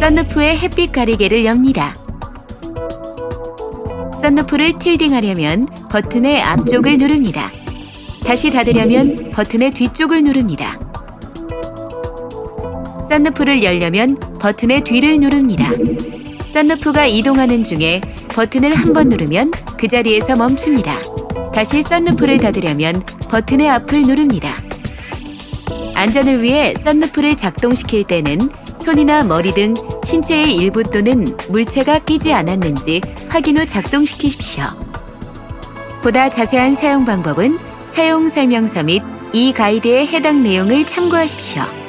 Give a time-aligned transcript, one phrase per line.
[0.00, 1.94] 썬루프의 햇빛 가리개를 엽니다.
[4.20, 7.50] 썬루프를 틸딩하려면 버튼의 앞쪽을 누릅니다.
[8.24, 10.78] 다시 닫으려면 버튼의 뒤쪽을 누릅니다.
[13.08, 15.70] 썬루프를 열려면 버튼의 뒤를 누릅니다.
[16.48, 20.96] 썬루프가 이동하는 중에 버튼을 한 번 누르면 그 자리에서 멈춥니다.
[21.52, 24.50] 다시 썬루프를 닫으려면 버튼의 앞을 누릅니다.
[25.94, 28.38] 안전을 위해 썬루프를 작동시킬 때는
[28.80, 29.74] 손이나 머리 등
[30.04, 34.64] 신체의 일부 또는 물체가 끼지 않았는지 확인 후 작동시키십시오.
[36.02, 41.87] 보다 자세한 사용 방법은 사용 설명서 및 이 가이드의 해당 내용을 참고하십시오.